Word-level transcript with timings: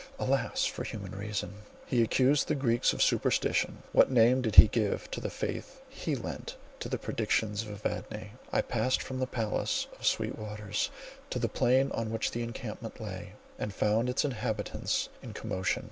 Alas! 0.17 0.65
for 0.65 0.83
human 0.83 1.11
reason! 1.11 1.53
He 1.85 2.01
accused 2.01 2.47
the 2.47 2.55
Greeks 2.55 2.91
of 2.91 3.03
superstition: 3.03 3.83
what 3.91 4.09
name 4.09 4.41
did 4.41 4.55
he 4.55 4.67
give 4.67 5.11
to 5.11 5.21
the 5.21 5.29
faith 5.29 5.79
he 5.89 6.15
lent 6.15 6.57
to 6.79 6.89
the 6.89 6.97
predictions 6.97 7.61
of 7.61 7.69
Evadne? 7.69 8.31
I 8.51 8.61
passed 8.63 9.03
from 9.03 9.19
the 9.19 9.27
palace 9.27 9.85
of 9.99 10.07
Sweet 10.07 10.39
Waters 10.39 10.89
to 11.29 11.37
the 11.37 11.47
plain 11.47 11.91
on 11.91 12.09
which 12.09 12.31
the 12.31 12.41
encampment 12.41 12.99
lay, 12.99 13.33
and 13.59 13.75
found 13.75 14.09
its 14.09 14.25
inhabitants 14.25 15.09
in 15.21 15.33
commotion. 15.33 15.79